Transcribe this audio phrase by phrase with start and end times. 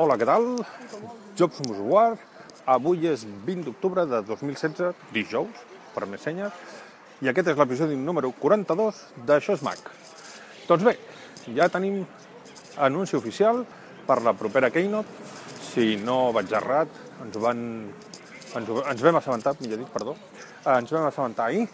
[0.00, 0.46] Hola, què tal?
[1.36, 2.14] Jocs Musguar.
[2.72, 5.58] Avui és 20 d'octubre de 2016, dijous,
[5.92, 6.54] per més senyes,
[7.20, 9.90] i aquest és l'episodi número 42 d'Això és Mac.
[10.64, 10.96] Doncs bé,
[11.58, 12.06] ja tenim
[12.88, 13.66] anunci oficial
[14.08, 15.28] per la propera Keynote.
[15.68, 16.88] Si no vaig errat,
[17.26, 17.62] ens van...
[18.56, 20.16] Ens, ens vam assabentar, millor dit, perdó.
[20.72, 21.68] Ens vam assabentar ahir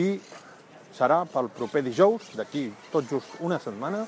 [0.00, 0.14] i
[0.96, 4.06] serà pel proper dijous, d'aquí tot just una setmana,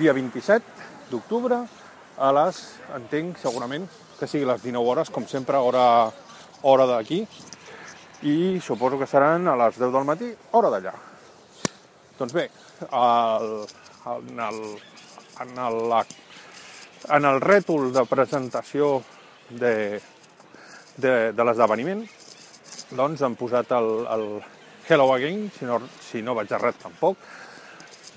[0.00, 1.68] dia 27 d'octubre,
[2.18, 2.58] a les,
[2.96, 3.86] entenc, segurament,
[4.18, 6.10] que sigui les 19 hores, com sempre, hora,
[6.66, 7.22] hora d'aquí,
[8.26, 10.94] i suposo que seran a les 10 del matí, hora d'allà.
[12.18, 12.48] Doncs bé,
[12.90, 13.52] el,
[14.16, 14.60] en, el,
[15.44, 15.78] en, el,
[17.18, 18.96] en el rètol de presentació
[19.50, 20.00] de,
[20.98, 22.02] de, de l'esdeveniment,
[22.98, 24.26] doncs han posat el, el
[24.88, 27.22] Hello Again, si no, si no vaig errat tampoc,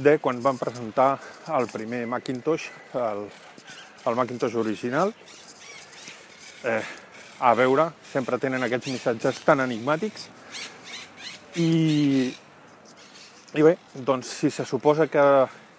[0.02, 1.14] de quan van presentar
[1.54, 3.28] el primer Macintosh, el,
[4.06, 5.14] el Macintosh original.
[6.64, 6.82] Eh,
[7.42, 10.28] a veure, sempre tenen aquests missatges tan enigmàtics.
[11.62, 12.30] I,
[13.58, 15.26] i bé, doncs si se suposa que,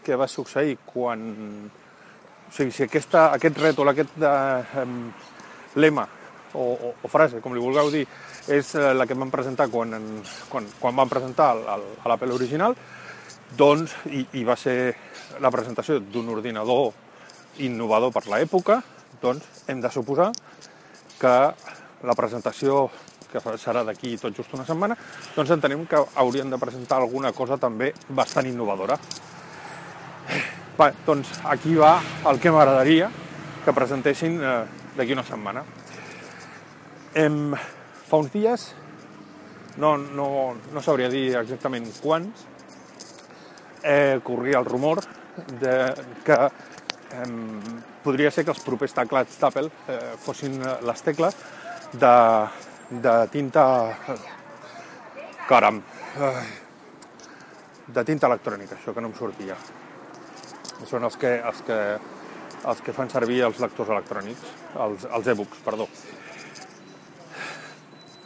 [0.04, 1.22] que va succeir quan...
[2.52, 4.84] O sigui, si aquesta, aquest rètol, aquest eh,
[5.80, 6.04] lema
[6.52, 8.02] o, o, o frase, com li vulgueu dir,
[8.52, 10.10] és eh, la que van presentar quan, en,
[10.50, 12.76] quan, quan van presentar l'Apple original,
[13.56, 14.76] doncs, i, i va ser
[15.40, 16.92] la presentació d'un ordinador
[17.58, 18.80] innovador per l'època,
[19.22, 20.30] doncs hem de suposar
[21.20, 21.34] que
[22.02, 22.88] la presentació
[23.32, 24.96] que serà d'aquí tot just una setmana,
[25.36, 28.98] doncs entenem que haurien de presentar alguna cosa també bastant innovadora.
[30.78, 31.94] Bé, doncs aquí va
[32.28, 33.08] el que m'agradaria
[33.64, 34.52] que presentessin eh,
[34.96, 35.64] d'aquí una setmana.
[37.14, 37.52] Em,
[38.08, 38.66] fa uns dies,
[39.76, 40.28] no, no,
[40.72, 42.46] no sabria dir exactament quants,
[43.82, 45.02] eh, corria el rumor
[45.60, 45.76] de
[46.24, 46.38] que
[47.12, 47.26] eh,
[48.04, 51.36] podria ser que els propers teclats d'Apple eh, fossin les tecles
[51.92, 52.14] de,
[53.04, 53.64] de tinta...
[55.48, 55.82] Caram!
[57.92, 59.56] De tinta electrònica, això que no em sortia.
[60.88, 61.78] Són els que, els que,
[62.70, 64.56] els que fan servir els lectors electrònics,
[64.86, 65.88] els, els e-books, perdó.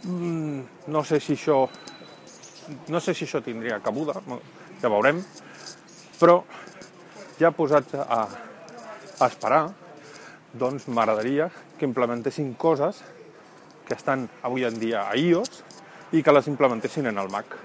[0.06, 0.60] Mm,
[0.94, 1.64] no sé si això
[2.88, 4.20] no sé si això tindria cabuda,
[4.80, 5.20] ja veurem,
[6.18, 6.40] però
[7.38, 8.20] ja posats a,
[9.20, 9.70] a esperar,
[10.52, 13.02] doncs m'agradaria que implementessin coses
[13.86, 15.62] que estan avui en dia a iOS
[16.16, 17.56] i que les implementessin en el Mac.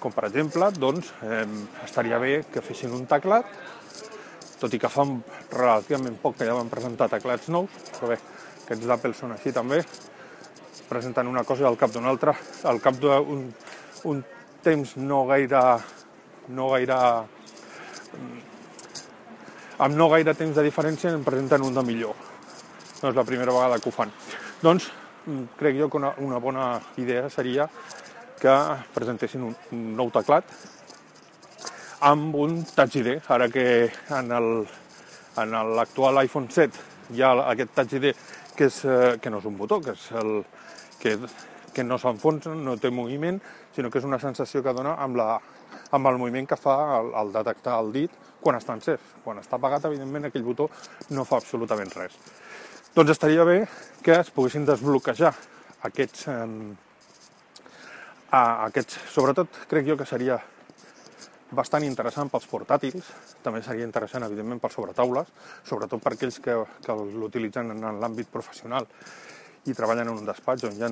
[0.00, 1.46] Com per exemple, doncs, eh,
[1.84, 3.46] estaria bé que fessin un teclat,
[4.60, 5.04] tot i que fa
[5.52, 8.18] relativament poc que ja van presentar teclats nous, però bé,
[8.64, 9.82] aquests d'Apple són així també,
[10.88, 12.34] presenten una cosa al cap d'una altra,
[12.64, 13.50] al cap d'un
[14.04, 14.22] un
[14.62, 15.60] temps no gaire,
[16.48, 16.96] no gaire
[19.80, 22.16] amb no gaire temps de diferència en presenten un de millor.
[23.00, 24.12] No és la primera vegada que ho fan.
[24.60, 24.90] Doncs
[25.24, 26.66] mm, crec jo que una, una bona
[27.00, 27.68] idea seria
[28.40, 28.56] que
[28.94, 30.44] presentessin un, un nou teclat
[32.00, 33.64] amb un Touch ID, ara que
[34.16, 38.12] en l'actual iPhone 7 hi ha aquest Touch ID
[38.56, 40.42] que, és, eh, que no és un botó, que és el
[41.00, 41.16] que,
[41.72, 43.40] que no s'enfonsa, no té moviment,
[43.76, 45.28] sinó que és una sensació que dona amb, la,
[45.96, 49.00] amb el moviment que fa el, el detectar el dit quan està encès.
[49.24, 50.68] Quan està apagat, evidentment, aquell botó
[51.16, 52.16] no fa absolutament res.
[52.94, 53.58] Doncs estaria bé
[54.02, 55.34] que es poguessin desbloquejar
[55.88, 56.46] aquests, eh,
[58.38, 58.98] aquests...
[59.14, 60.40] Sobretot, crec jo que seria
[61.54, 63.06] bastant interessant pels portàtils,
[63.42, 65.30] també seria interessant, evidentment, pels sobretaules,
[65.66, 68.86] sobretot per aquells que, que l'utilitzen en l'àmbit professional
[69.68, 70.90] i treballen en un despatx on hi ha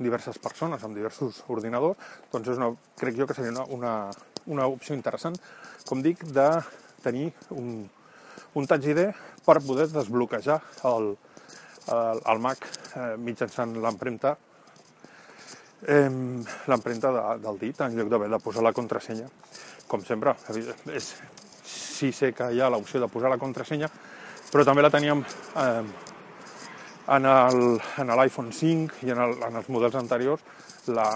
[0.00, 2.00] diverses persones amb diversos ordinadors,
[2.32, 3.92] doncs és una, crec jo que seria una, una,
[4.46, 5.36] una opció interessant,
[5.88, 6.48] com dic, de
[7.02, 7.88] tenir un,
[8.54, 9.06] un Touch ID
[9.46, 11.10] per poder desbloquejar el,
[11.88, 14.36] el, el Mac eh, mitjançant l'empremta
[15.86, 16.10] eh,
[16.68, 19.28] l'empremta de, del dit en lloc d'haver de posar la contrasenya.
[19.90, 20.36] Com sempre,
[20.94, 21.14] és,
[21.66, 23.90] sí sé que hi ha l'opció de posar la contrasenya,
[24.50, 25.24] però també la teníem
[25.56, 25.82] eh,
[27.10, 30.44] en l'iPhone 5 i en, el, en els models anteriors
[30.94, 31.10] la,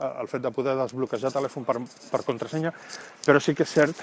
[0.00, 1.76] el fet de poder desbloquejar telèfon per,
[2.10, 2.72] per contrasenya,
[3.26, 4.00] però sí que és cert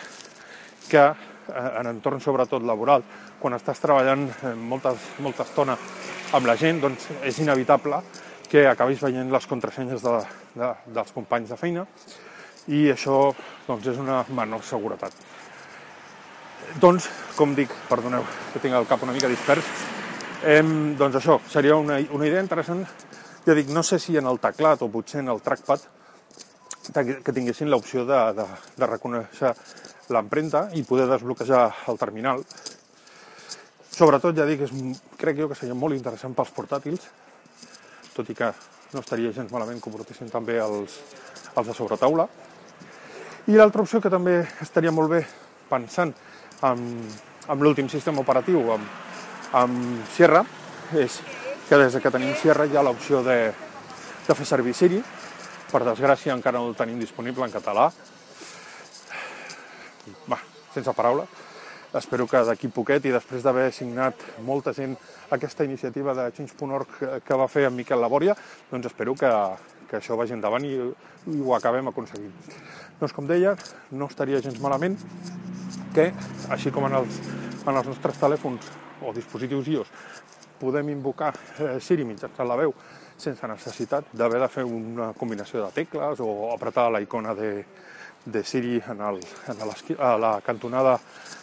[0.87, 3.03] que eh, en entorn sobretot laboral,
[3.41, 5.77] quan estàs treballant eh, molta, molta estona
[6.37, 8.01] amb la gent, doncs és inevitable
[8.47, 10.15] que acabis veient les contrasenyes de,
[10.55, 11.85] de, dels companys de feina
[12.67, 13.31] i això
[13.67, 15.13] doncs, és una menor seguretat.
[16.81, 17.07] Doncs,
[17.37, 19.67] com dic, perdoneu que tinc el cap una mica dispers,
[20.45, 22.83] Em, doncs això, seria una, una idea interessant.
[23.47, 25.79] Ja dic, no sé si en el teclat o potser en el trackpad
[27.23, 28.45] que tinguessin l'opció de, de,
[28.75, 29.53] de reconèixer
[30.11, 32.43] l'empremta i poder desbloquejar el terminal.
[33.87, 34.73] Sobretot, ja dic, és,
[35.15, 37.07] crec jo que seria molt interessant pels portàtils,
[38.17, 38.51] tot i que
[38.91, 40.99] no estaria gens malament que ho portessin també els,
[41.55, 42.27] els de sobretaula.
[43.47, 45.23] I l'altra opció que també estaria molt bé
[45.71, 46.11] pensant
[46.67, 46.85] en,
[47.47, 48.95] en l'últim sistema operatiu, amb,
[49.63, 50.43] amb Sierra,
[50.99, 51.21] és
[51.67, 53.51] que des que tenim Sierra hi ha l'opció de,
[54.27, 55.01] de fer servir Siri.
[55.67, 57.89] Per desgràcia encara no el tenim disponible en català.
[60.31, 60.39] Va,
[60.71, 61.25] sense paraula.
[61.97, 64.95] Espero que d'aquí poquet i després d'haver signat molta gent
[65.35, 66.95] aquesta iniciativa de Change.org
[67.27, 68.35] que va fer en Miquel Labòria,
[68.71, 69.31] doncs espero que,
[69.89, 72.31] que això vagi endavant i, i ho acabem aconseguint.
[72.99, 73.55] Doncs com deia,
[73.91, 74.95] no estaria gens malament
[75.95, 76.11] que,
[76.53, 77.19] així com en els,
[77.65, 78.71] en els nostres telèfons
[79.03, 79.91] o dispositius iOS,
[80.59, 82.73] podem invocar eh, Siri mitjançant la veu
[83.17, 87.65] sense necessitat d'haver de fer una combinació de tecles o apretar la icona de,
[88.25, 89.63] de Siri en, el, en
[89.99, 90.99] a la cantonada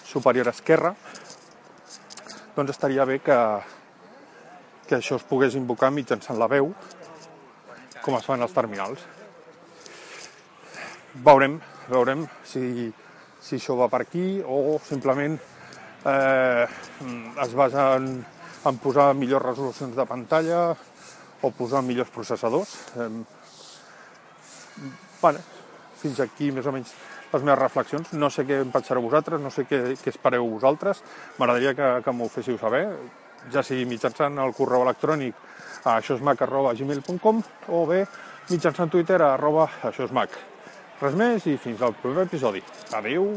[0.06, 0.94] superior esquerra,
[2.54, 3.38] doncs estaria bé que,
[4.86, 6.70] que això es pogués invocar mitjançant la veu,
[8.04, 9.02] com es fa en els terminals.
[11.24, 11.58] Veurem,
[11.88, 12.92] veurem si,
[13.42, 15.38] si això va per aquí o simplement
[16.04, 16.66] eh,
[17.42, 18.08] es basa en,
[18.64, 20.60] en posar millors resolucions de pantalla
[21.44, 22.76] o posar millors processadors.
[22.96, 23.08] Eh,
[25.20, 25.42] bueno,
[26.00, 26.94] fins aquí més o menys
[27.34, 28.12] les meves reflexions.
[28.14, 31.02] No sé què en pensareu vosaltres, no sé què, què espereu vosaltres.
[31.38, 32.84] M'agradaria que, que m'ho féssiu saber,
[33.52, 35.34] ja sigui mitjançant el correu electrònic
[35.84, 37.42] a aixosmac.gmail.com
[37.76, 38.04] o bé
[38.50, 40.38] mitjançant Twitter a arroba aixosmac.
[41.02, 42.64] Res més i fins al proper episodi.
[42.94, 43.28] Adeu!